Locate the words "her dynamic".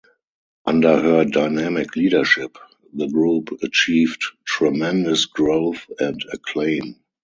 0.99-1.95